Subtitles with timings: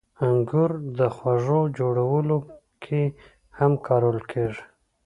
[0.27, 2.37] •انګور د خوږو جوړولو
[2.83, 3.01] کې
[3.57, 4.63] هم کارول کېږي.